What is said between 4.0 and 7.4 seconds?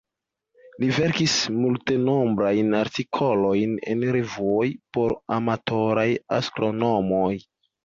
revuoj por amatoraj astronomoj.